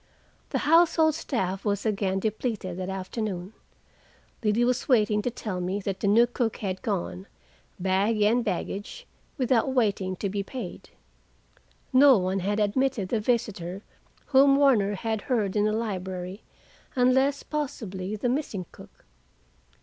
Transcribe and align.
The 0.49 0.57
household 0.65 1.13
staff 1.13 1.63
was 1.63 1.85
again 1.85 2.17
depleted 2.17 2.75
that 2.77 2.89
afternoon. 2.89 3.53
Liddy 4.43 4.65
was 4.65 4.89
waiting 4.89 5.21
to 5.21 5.29
tell 5.29 5.61
me 5.61 5.79
that 5.81 5.99
the 5.99 6.07
new 6.07 6.25
cook 6.25 6.57
had 6.57 6.81
gone, 6.81 7.27
bag 7.79 8.19
and 8.23 8.43
baggage, 8.43 9.05
without 9.37 9.71
waiting 9.75 10.15
to 10.15 10.27
be 10.27 10.41
paid. 10.41 10.89
No 11.93 12.17
one 12.17 12.39
had 12.39 12.59
admitted 12.59 13.09
the 13.09 13.19
visitor 13.19 13.83
whom 14.25 14.55
Warner 14.55 14.95
had 14.95 15.21
heard 15.21 15.55
in 15.55 15.65
the 15.65 15.71
library, 15.71 16.41
unless, 16.95 17.43
possibly, 17.43 18.15
the 18.15 18.27
missing 18.27 18.65
cook. 18.71 19.05